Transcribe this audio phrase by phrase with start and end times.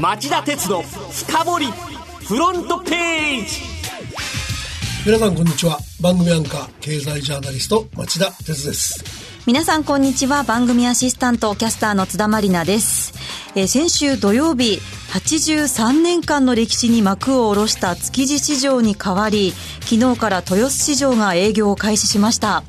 [0.00, 1.66] 町田鉄の深掘り
[2.26, 3.60] フロントページ。
[5.04, 5.78] 皆さんこんにちは。
[6.00, 9.04] 番組アンカー経済ジャーナリスト町田鉄です。
[9.46, 10.44] 皆さんこんにちは。
[10.44, 13.12] 番組アシスタントキャスターの津田まりなです、
[13.54, 14.78] えー、先週土曜日
[15.12, 22.62] 83年間の歴史に幕を下ろした築地市場に代わり昨日から豊洲市場が営業を開始しました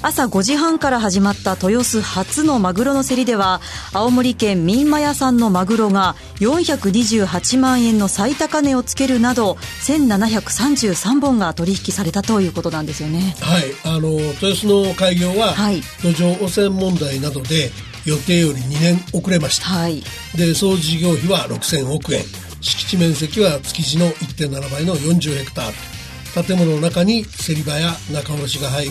[0.00, 3.60] 朝5時半から始まった豊洲初のマグロの競りでは
[3.92, 9.54] 青森県民馬屋さんのマグロが428万円の最高値をつけるなど
[9.86, 13.34] 1733本が取引されたということなんですよね。
[13.40, 17.70] はいあの豊洲の開業は、はい、土壌汚染問題などで
[18.04, 20.02] 予定より2年遅れました、はい、
[20.36, 22.22] で総事業費は6000億円。
[22.60, 25.97] 敷地面積は築地の1.7倍の40ヘクタール
[26.34, 28.86] 建物の中に競り場や仲卸が入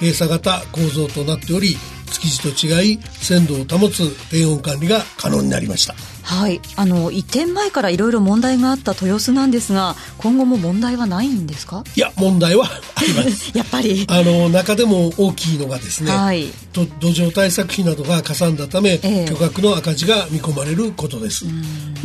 [0.00, 1.76] 閉鎖型構造となっており
[2.10, 5.94] 築地と違い鮮度を保つ低温管理が可能になりました。
[6.22, 6.60] はい。
[6.76, 11.84] あの移転前からいろいろ問題があった豊洲なんですが今後も問題はないんですか？
[11.96, 13.50] いや問題はあります。
[13.56, 14.06] やっぱり。
[14.08, 21.44] あの中でも大きいのがですね、はい、土壌対策費などがかさんだため、えー、巨額の赤字が見込まれることです。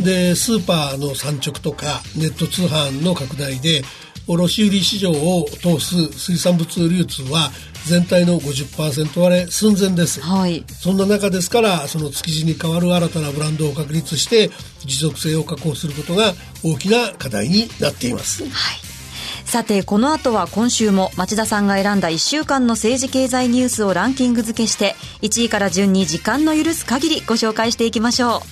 [0.00, 3.82] でスーパーの産直とかネット通販の拡大で
[4.26, 7.50] 卸売市場を通す水産物流通は
[7.86, 16.32] 全体の50%割れ寸前です、はい、そんな中ですからその築地に代わる新たなブランドを確立して持続性を確保することが
[16.64, 18.50] 大きな課題になっています、はい。
[19.44, 28.42] さてこの後は今週も町田さんが選んだ1週間の政治経済ニュースをランキング付けして1位から順に時間の許す限りご紹介していきましょ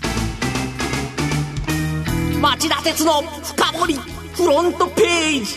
[2.36, 2.38] う。
[2.40, 5.56] 町田鉄の深掘りフロントページ。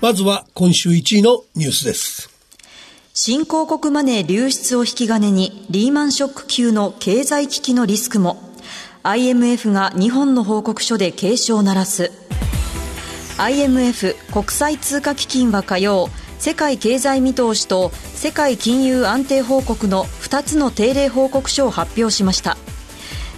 [0.00, 2.30] まずは今週1位のニュースです。
[3.12, 8.38] 新興国マネー流出を引き金にリーマンショック級の経済危機のリスクも。
[9.02, 12.10] IMF が日本の報告書で警鐘を鳴らす。
[13.36, 16.08] IMF 国際通貨基金は火曜
[16.38, 22.56] 世界経済見通しと世界金融安定報告の2つの定例報告書を発表しました。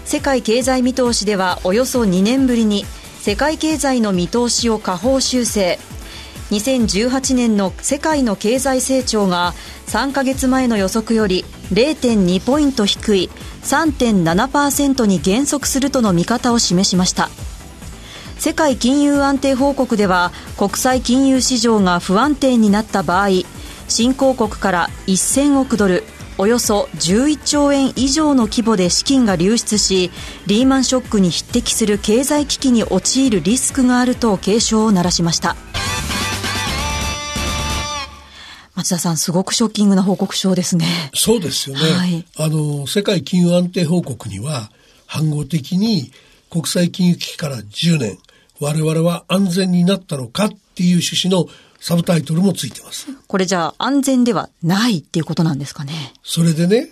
[0.05, 2.85] 世界経済見通しではおよそ2年ぶりに
[3.25, 5.79] 世界経済の見通しを下方修正。
[6.51, 9.55] 2018年の世界の経済成長が
[9.87, 11.43] 3ヶ月前の予測より
[11.73, 13.31] 0.2ポイント低い
[13.63, 17.31] 3.7%に減速するとの見方を示しました。
[18.37, 23.29] 世界金融安定報告では国際金融市場が不安定になった場合
[23.89, 26.05] 新興国から1000億ドル
[26.37, 30.11] およそ11兆円以上の規模で資金が流出し
[30.47, 35.57] リーマンショックに匹敵する経済危機に陥るリスクがあると警鐘を鳴らしました。
[38.75, 40.87] 松田さんすごくショッキングな報告書ですね。
[41.15, 44.73] そうですよね、はい、あの世界金融安定報告には
[45.07, 46.11] 反合的に
[46.51, 48.19] 国際金融危機から10年
[48.61, 51.47] 我々は安全になったのかっていう趣旨の
[51.85, 53.09] サブタイトルもついてます。
[53.27, 56.15] これじゃあ安全ではないっていうことなんですかね。
[56.23, 56.89] それでね、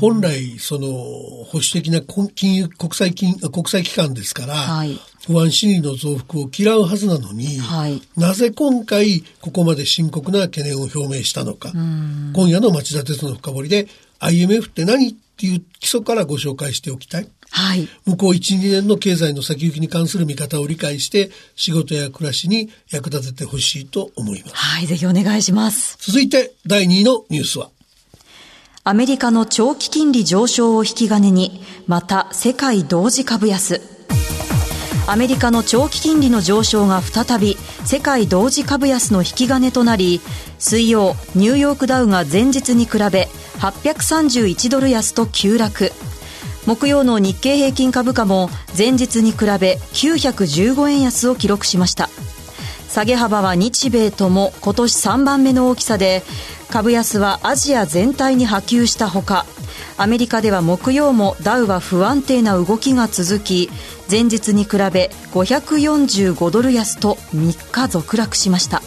[0.00, 4.98] 本来その保守的な金融国際金国際機関ですから、はい、
[5.28, 11.70] 不安心理の増幅を嫌うはずなのに、はい、なぜ今回ここまで深刻な懸念を表明したのか。
[11.70, 13.86] 今夜の町田鉄の深掘りで
[14.18, 17.28] IMF って何っていう基礎からご紹介しておきたい。
[17.54, 24.54] はい、向こう1、2年の経済の先行きに関する見方を理解して仕事や暮らしに役立ててほしいと思います。
[24.56, 25.98] はい、ぜひお願いします。
[26.00, 27.68] 続いて第2位のニュースは
[28.84, 33.80] アメリカの長期金利上昇を引き金にまた世界同時株安。
[35.06, 40.20] アメリカの長期金利の上昇が再び世界同時株安の引き金となり
[40.58, 45.92] 水曜ニューヨークダウが前日に比べ831ドル安と急落
[46.66, 52.08] 木曜の日経平均株価も前日に比べ915円安を記録しました。
[52.92, 56.22] 下げ幅は日米とも今年3番目の大きさで
[56.70, 59.46] 株安はアジア全体に波及したほか
[59.96, 63.70] アメリカでは木曜もダウは不安定な動きが続き
[64.10, 68.82] 前日に比べ545ドル安と3日続落しました。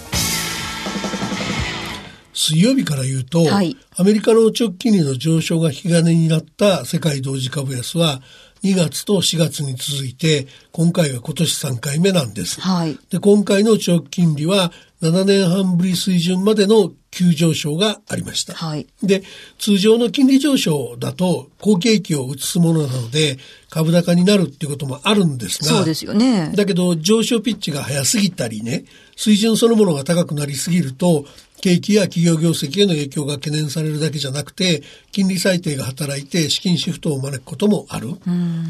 [2.45, 8.21] 水曜日から言うと、はい、アメリカの直近利の上昇が引き金になった世界同時株安は
[8.63, 12.61] 2月と4月に続いて今回が今年3回目なんです。
[12.61, 14.71] はい、で今回の長期金利は
[15.01, 18.53] 7年半ぶり水準までの急上昇がありました。
[18.53, 19.23] はい、で、
[19.57, 23.37] 通常の金利上昇だと好景気を移すものなので
[23.69, 26.51] 株高になるっていうこともあるんですが、そうですよね。
[26.55, 31.25] だけど上昇ピッチが速すぎたりね、水準そのものが高くなりすぎると
[31.61, 38.09] 景気や企業業績への影響が懸念されるだけじゃなくて、金利最低が働いて資金シフトを招くこともある。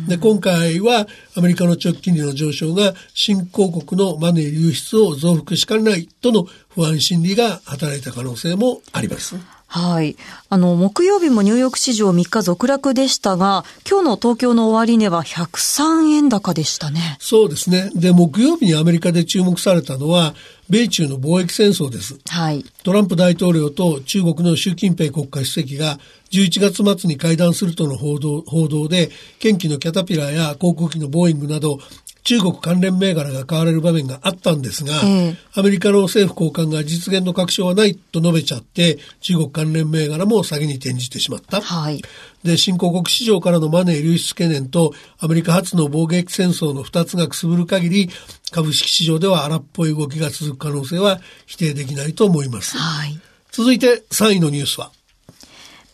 [0.07, 9.35] で、今回はアメリカの長期金利の上昇が新興国のマネー流出を増幅しかねないとの不安心理が働いた可能性もあります。
[9.67, 10.15] はい。
[10.49, 17.17] あの、木曜日もニューヨーク市場3日続落でしたが、今日の東京の終値は103円高でしたね。
[17.19, 17.91] そうですね。
[17.93, 20.33] で、木曜日にアメリカで注目されたのは、
[20.69, 22.17] 米中の貿易戦争です。
[22.27, 22.63] はい。
[22.83, 25.99] トランプ大統領と中国の習近平国家主席が
[26.31, 29.09] 11月末に会談するとの報道報道で、
[29.39, 31.79] 近畿のキャタピラーや航空機のボーイングなど
[32.25, 41.61] 中国関連銘柄が買われる場面があったんですが、えー、アメリカの政府高官が実現の確証はないと述べちゃって、中国関連銘柄も下げに転じてしまった。
[41.61, 42.01] はい。
[42.43, 48.09] で、新興国市場からのマネー流出懸念と、アメリカ発の貿易戦争の二つがくすぶる限り、
[48.51, 52.75] 株式市場では荒っぽい動きが続く可能性は否定できないと思います。
[52.75, 53.19] はい。
[53.51, 54.91] 続いて3位のニュースは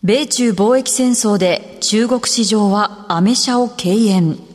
[0.03, 4.50] 米中貿易戦争で中国市場はアメ車を敬遠。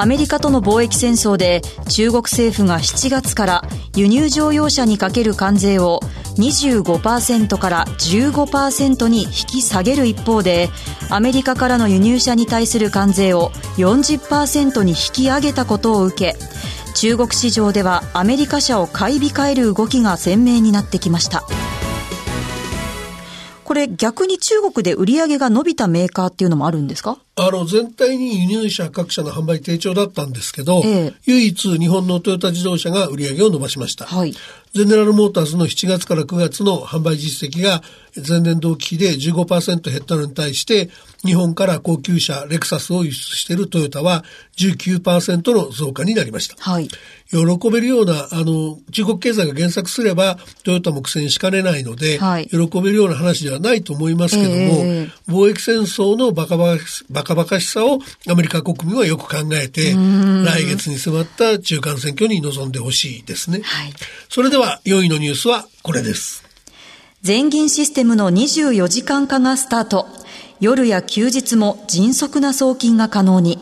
[0.00, 3.62] アメリカとの貿易戦争で中国政府が7月から
[3.96, 5.98] 輸入乗用車にかける関税を
[6.36, 10.68] 25%から15%に引き下げる一方で
[11.10, 16.36] アメリカからの輸入車に対する関税を40%に引き上げたことを受け
[16.94, 21.44] 中国市場ではアメリカ車を買い控える動きが鮮明になってきました。
[23.78, 27.18] れ逆に中国で売り上げが伸びたメーカーっていうのもあるんですか？
[27.36, 34.06] あの、全体に輸入車各社の販売低調だったんですけど、ええ、唯一日本のトヨタ自動車が売り上げを伸ばしました。
[34.06, 34.34] はい。
[34.74, 37.82] ゼネラルモーターズの7月から9月の販売実績が
[38.28, 40.90] 前年同期比で15%減ったのに対して、
[41.24, 44.24] 日本から高級車レクサスを輸出しているトヨタは
[44.56, 46.56] 19%の増加になりました。
[46.58, 46.88] はい。
[47.30, 56.76] 喜べるような、あの、中国経済が減速すれば、トヨタも苦戦しかねないので、はい、喜べるような話ではないと思いますけども、えー、貿易戦争のバカバ
[57.12, 57.98] カカバカしさを
[58.28, 63.60] アメリカ国民はよく考えて、来月に迫った中間選挙に臨んでほしいですね。
[63.62, 63.92] はい。
[64.28, 66.44] それでは4位のニュースはこれです。
[67.22, 70.06] 全銀システムの24時間化がスタート。
[70.60, 73.58] 夜や休日も迅速な送金が可能に。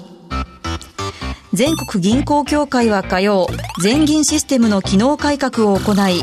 [1.53, 3.47] 全国銀行協会は火曜、
[3.83, 6.23] 全銀システムの機能改革を行い、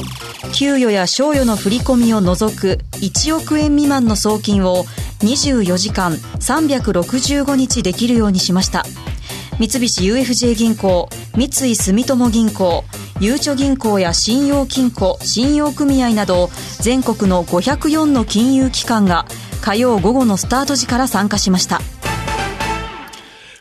[0.54, 4.84] 給与や賞与の振り込みを除く1億円未満の送金を
[5.22, 8.84] 24時間365日できるようにしました
[9.60, 12.84] 三菱 UFJ 銀行三井住友銀行
[13.20, 16.50] ゆうちょ銀行や信用金庫信用組合など
[16.82, 19.26] 全国の504の金融機関が
[19.64, 21.80] 火曜午後のスタート時から参加しました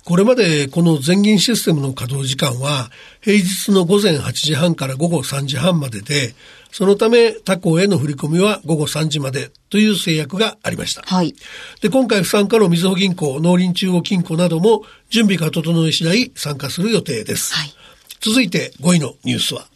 [0.05, 2.91] これまでこの全銀システムの稼働時間は
[3.21, 6.35] 平日の午前8時半から午後3時半までで
[6.73, 11.03] そのため他行への振り込みは午後3時までという制約がありました。
[11.03, 11.35] はい。
[11.83, 17.55] で、今回不参加のみずほ銀行、農林中央金庫なども準備が整い次第参加する予定です。
[17.55, 17.75] はい。
[18.23, 19.67] 続いて5位のニュースは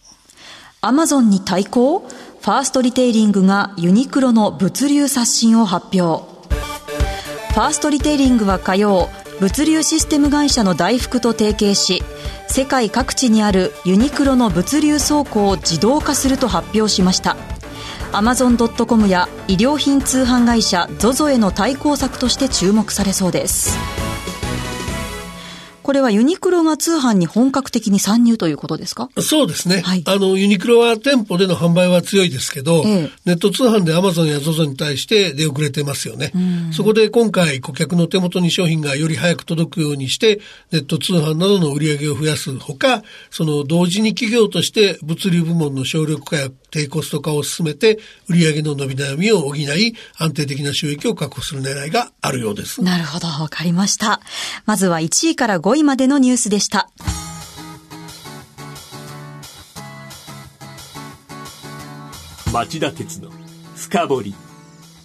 [0.81, 2.08] アマゾンに対抗？
[2.46, 6.25] ファーストリテイリングがユニクロの物流刷新を発表。
[6.48, 9.08] ファーストリテイリングは火曜、
[9.40, 12.04] 物流システム会社の大福と提携し、
[12.46, 17.37] 世界各地にあるユニクロの物流倉庫を自動化すると発表しました
[18.12, 23.76] アマゾン・ドット・コムや衣料品通販会社 ZOZO への対抗策として注目されそうです
[25.86, 29.08] これはユニクロが通販に本格的に参入ということですか？
[29.20, 29.82] そうですね。
[29.82, 36.32] はい、あの、ユニクロは店舗での販売は強いですけど、ええ、ネット通販でアマゾンや ZOZO に対して出遅れてますよね。
[36.72, 40.40] そこで今回顧客の手元に商品がより早く届くようにして、
[40.72, 52.82] ネット通販などの売り上げを増やすほか、その同時に企業として物流部門の省力化や低コスト化を進めて、売上の伸び悩みを補い、安定的な収益を確保する狙いがあるようです。
[52.82, 54.20] なるほど、わかりました。
[54.64, 56.90] まずは1位から5位までのニュースでした。
[62.52, 63.30] 町田鉄の
[63.74, 64.34] 深掘り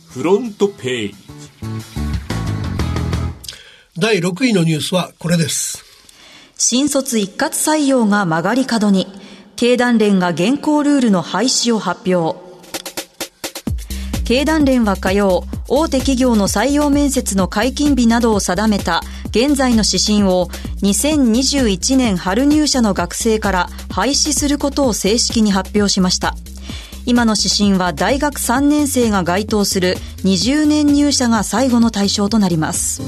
[0.09, 1.15] フロントページ
[3.97, 5.83] 第6位のニュースはこれです
[6.57, 9.07] 新卒一括採用が曲がり角に
[9.61, 12.39] 経団連が現行ルールの廃止を発表。
[14.23, 19.01] 経団連は火曜、大手企業の採用面接の解禁日などを定めた
[19.31, 20.49] 現在の指針を
[20.83, 26.35] 2021年春入社の学生から廃止することを正式に発表しました。
[27.05, 33.01] 今の指針は大学3年生が該当する20年入社が最後の対象となります。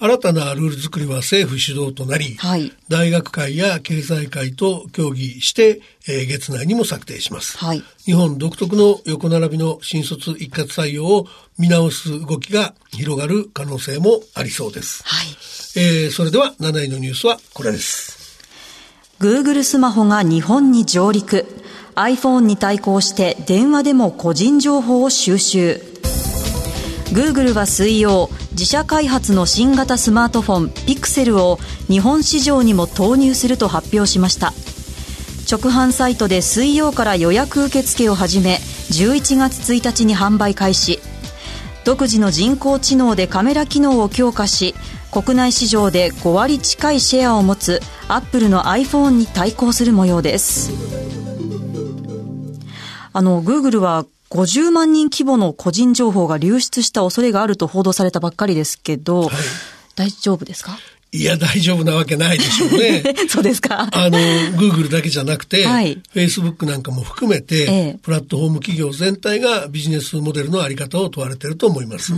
[0.00, 11.26] 新たなルール作りは政府主導となり、はい、大学会や経済界と協議して、えー、月内にも策定します、はい、日本独特の横並びの新卒一括採用を
[11.58, 15.02] 見直す動きが広がる可能性もありそうです。
[15.04, 15.26] はい、
[15.76, 18.38] えー、それでは7位のニュースはこれです。
[19.18, 21.46] Google スマホが日本に上陸。
[21.96, 25.97] iPhone に対抗して電話でも個人情報を収集。
[27.18, 31.58] Google は水曜、自社開発の新型スマートフォン Pixel を
[31.88, 34.52] 日本市場にも投入すると発表しました。
[35.50, 38.60] 直販サイトで水曜から予約受付を始め、
[38.92, 41.00] 11月1日に販売開始。
[41.84, 44.76] 独自の人工知能でカメラ機能を強化し
[45.10, 50.70] 国内市場で5割近いシェアを持つアップルの iPhone に対抗する模様です
[53.14, 59.30] あのグーグルは50万人規模の個人情報が流出した恐れがあると報道されたばっかりですけど、はい、
[59.96, 60.78] 大丈夫ですか？
[61.10, 63.02] いや、大丈夫なわけないでしょうね。
[63.30, 63.88] そうですか。
[63.92, 64.18] あの、
[64.58, 67.64] Google だけじゃなくて、はい、Facebook なんかも含めて、え
[67.96, 72.12] え、プラットフォーム企業全体がビジネスモデルのあり方を問われていると思います。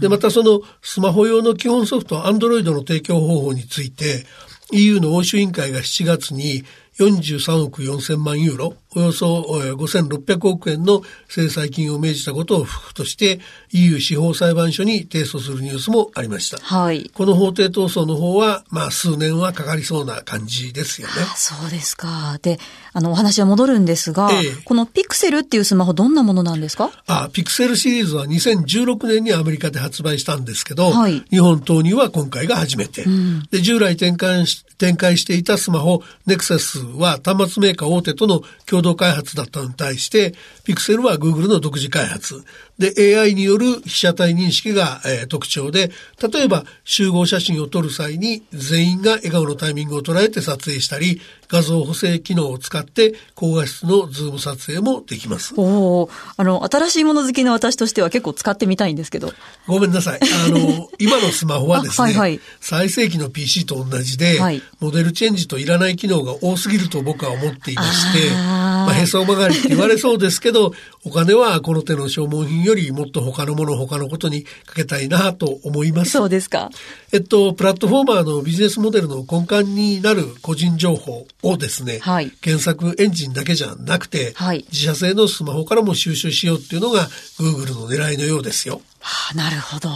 [0.00, 4.26] で、またそのスマホ用の基本ソフト Android の提供方法について、
[4.72, 6.64] EU の欧州委員会が7月に
[6.98, 16.58] 43億4000万ユーロ、およそ5600億円の制裁金を命じたことを不服として EU 司法裁判所に提訴するニュースもありました。
[16.58, 17.10] はい。
[17.14, 21.14] この法廷闘争の方は、まあ数年はかかりそうな感じですよね。
[21.36, 22.38] そうですか。
[22.42, 22.58] で、
[22.92, 26.90] あの、お話は戻るんですが、ええ、このピクセルっていうスマホどんなものなんですか？
[27.06, 33.04] あ、ピクセルシリーズは2016年にアメリカで発売したんですけど、はい、日本投入は今回が初めて。
[33.04, 40.34] うん、で、従来展開し展開していたスマホ Nexus は端末メーカー大手との共同開発だったのに対して、
[40.64, 42.44] ピクセルは Google の独自開発。
[42.78, 45.90] で、AI による被写体認識が、えー、特徴で、
[46.32, 51.20] 例えば集合写真を撮る際に全員が笑顔のタイミングを捉えて撮影したり、
[51.52, 55.52] 画像補正機能を使って高画質のズーム撮影もできます。
[55.58, 59.32] おあの、新しいもの好きの私としては結構使ってみたいんですけど。
[59.66, 60.20] ごめんなさい。
[60.22, 70.72] あの、 今のスマホはですね、はいはい、最盛期の PC と同じで、はい、モデルチェンジといらない機能が多すぎると僕は思っていまして、あまあ、へそ曲がりって言われそうですけど、
[71.04, 76.12] お金はこの手の消耗品よりもっと他のもの、他のことにかけたいなと思います。
[76.12, 76.70] そうですか。
[77.12, 88.80] えっと、プラットフォーマーのビジネスモデルの根幹になる個人情報をですね、はい、検索エンジンだけじゃなくて、はい、自社製のスマホからも収集しようっていうのが Google の狙いのようですよ。
[89.00, 89.90] はあ、なるほど。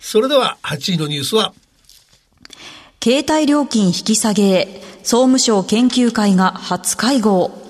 [0.00, 1.52] それでは8位のニュースは、
[3.02, 7.63] 携帯料金引き下げへ、総務省研究会が初会合。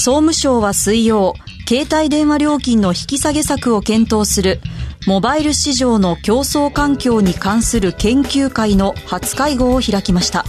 [0.00, 1.34] 総務省は水曜、
[1.68, 4.62] 携帯電話料金の引き下げ策を検討する
[5.06, 10.46] モバイル市場の競争環境に関する研究会の初会合を開きました。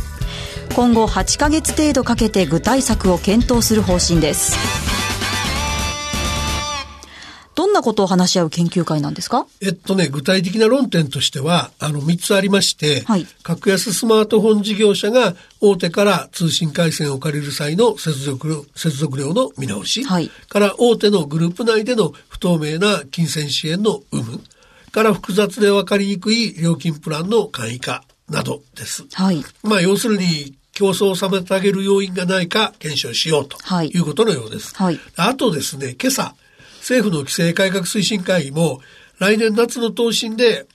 [0.74, 4.91] 今後8ヶ月程度かけて具体策を検討する方針です
[7.62, 9.46] どんなことを話し合う研究会なんですか？
[9.62, 24.42] えっとね、具体的な論点としては、あの、3つありまして、はい、格安スマートフォン事業者が大手から通信回線を借りる際の接続接続料の見直し、はい、から大手のグループ内での不透明な金銭支援の有無、
[24.92, 29.06] から複雑で分かりにくい料金プランの簡易化などです。
[29.14, 29.46] はい。
[29.62, 34.74] まあ、要するに、競争を妨げる要因がないか検証しようということのようです。
[34.74, 36.34] はい、あとですね、今朝、
[36.82, 38.82] 政府の規制改革推進会議も
[39.20, 40.68] 来年夏の答申で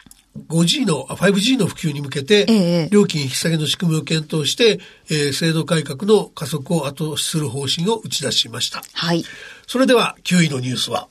[0.48, 8.82] 5G の、5G の普及に向けて、料金引き下げの仕組みを検討して、えー、制度改革の加速を後押しする方針を打ち出しました。
[8.92, 9.24] はい。
[9.66, 11.08] それでは9位のニュースは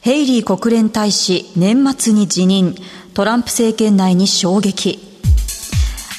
[0.00, 2.74] ヘイリー国連大使年末に辞任、
[3.14, 4.98] トランプ政権内に衝撃。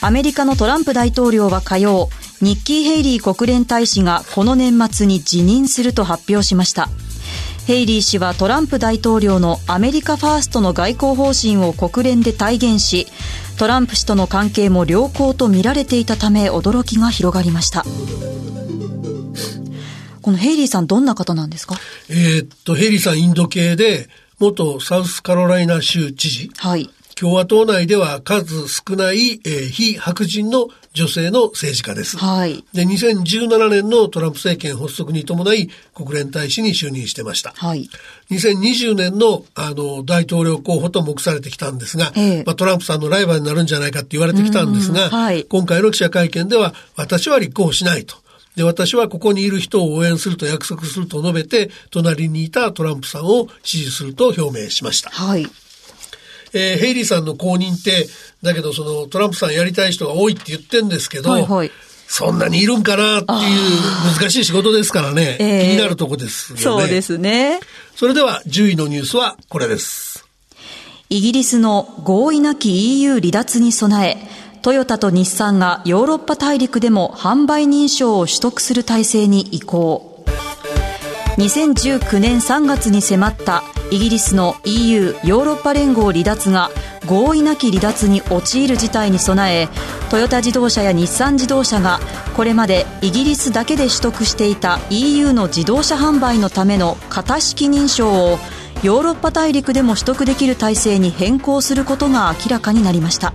[0.01, 2.09] アメリカのトランプ大統領は火曜、
[2.41, 6.89] ニッキー・ヘイリー国連大使がこの年末に辞任すると発表しました。
[7.65, 13.07] ヘイリー氏はトランプ大統領のアメリカファーストの外交方針を国連で体現し、
[13.57, 17.83] トランプ氏との関係も良好と見られていたため驚きが広がりました。
[20.21, 21.75] このヘイリーさんどんな方なんですか？
[22.09, 26.51] えー、っと、ヘイリーさんインド系で、元サウスカロライナ州知事。
[26.57, 26.89] はい。
[27.15, 32.17] 共和党内では数少ない、えー、非白人の女性の政治家です。
[32.17, 32.63] はい。
[32.73, 37.53] で、2017年のトランプ政権発足に伴い国連大使に就任してました。
[37.55, 37.89] はい。
[38.31, 48.15] 2020年のあの大統領候補と目されてきたんですが、えー、まあ、トランプさんのライバルになるんじゃないかって言われてきたんですが、はい、今回の記者会見では私は立候補しないと。
[48.55, 55.09] で、私はここにいる人を応援すると約束すると述べて、隣にいたトランプさんを支持すると表明しました。
[55.09, 55.45] はい。
[56.55, 58.07] えー、ヘイリーさんの後任って、
[58.41, 61.71] だけどそのトランプさんやりたい人が多いって言ってんですけど、はいはい、
[62.07, 66.63] そんなにいるんかなっていう難しい仕事ですからね、えー、気になるとこですよね。
[66.63, 67.59] そうですね。
[67.95, 70.25] それでは10位のニュースはこれです。
[71.09, 74.17] イギリスの合意なき EU 離脱に備え、
[74.61, 80.14] トヨタと日産がヨーロッパ大陸でも販売認証を取得する体制に移行。
[81.37, 86.69] 2019年3月に迫ったイギリスの EU= ヨーロッパ連合離脱が
[87.05, 89.67] 合意なき離脱に陥る事態に備え
[90.09, 91.99] トヨタ自動車や日産自動車が
[92.35, 98.39] これまでイギリスだけで取得していた EU の自動車販売のための型式認証を
[98.81, 103.33] ヨーロッパ大陸でも取得できる体制に変更することが明らかになりました。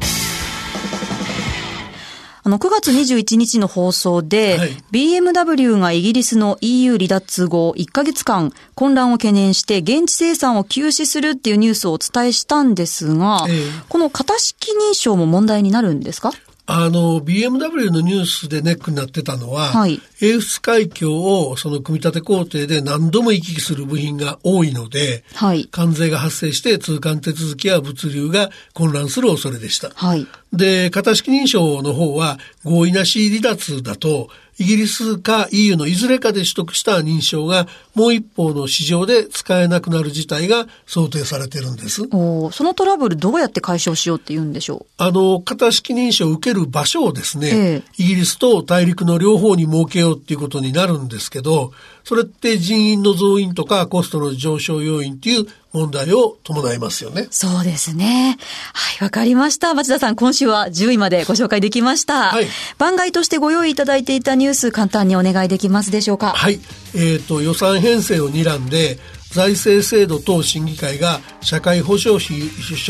[2.42, 16.32] あの、9月21日の放送で、はい、BMW がイギリスの EU 離脱後1ヶ月間混乱を懸念して現地生産を休止するっていうニュースをお伝えしたんですが、えー、この型式認証も問題になるんですか？
[16.72, 29.90] あの、BMW のニュースでネックになってたのは、はい、英仏海峡をその組み立て工程で何度も行き来する部品が多いので、はい、関税が発生して通関手続きや物流が混乱する恐れでした。
[29.90, 34.28] はい、で、型式認証の方は合意なし離脱だと、
[34.60, 42.06] イギリスか EU のいずれかで取得した認証がもう一方の市場で使えなくなる事態が想定されてるんです。
[42.12, 45.02] おそのトラブルどうやって解消しようって言うんでしょう？
[45.02, 51.72] あの、型式認証を受ける場所をですね、えイギリスと大陸の両方に設けようっていうことになるんですけど、
[52.04, 57.28] それって人員の増員とかコストの上昇要因っていう問題を伴いますよね。
[57.30, 58.38] そうですね。
[58.72, 59.72] はい、わかりました。
[59.74, 62.30] 町田さん、今週は10位までご紹介できました。
[62.30, 62.46] はい。
[62.78, 66.30] 番外としてご用意いただいていたニュース、簡単にお願いできますでしょうか？
[66.30, 66.60] はい。
[66.94, 68.98] えっ、ー、と、予算編成を睨んで、
[69.30, 72.40] 財政制度等審議会が社会保障費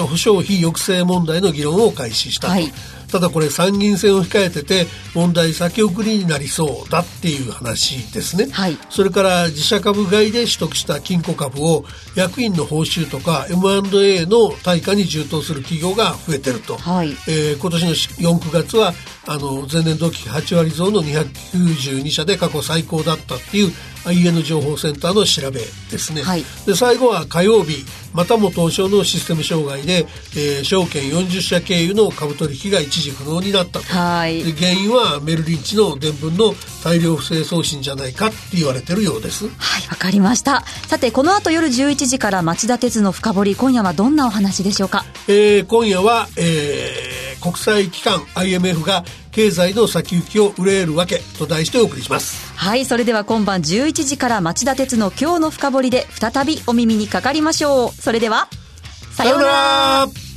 [0.07, 2.53] 保障費抑制問題の議論を開始したと。
[2.55, 2.73] はい
[3.11, 18.93] ただこれ参議院選を控えてて問題先送りになりそうだっていう話ですね、はい、それから自社株買いで取得した金庫株を役員の報酬とか M&A の対価に充当する企業が増えてると、はい、えー、今年の4、9月は
[19.27, 23.73] あの前年同期8割増の292社で過去最高だったっていう
[24.07, 39.49] IN 情報センターの調べですね、はい、で最後は火曜日またも東証のシステム障害で、えー、証券40社経由の株取引が一時不能になったと、はい、で原因はメルリンチの伝聞の大量不正送信じゃないかって言われてるようです。
[39.49, 40.65] はいわかりました。
[40.87, 47.10] さてこの後夜11時から町田鉄の深掘り今夜はどんなお話でしょうか、えー、今夜は、えー、
[47.41, 52.53] 国際機関 IMF が経済の先行きを憂えるわけと題してお送りします。
[52.55, 57.91] はいそれでは今晩11時から町田鉄の今日の深掘りで再びお耳にかかりましょう。
[57.91, 58.49] それでは
[59.13, 60.30] さようなら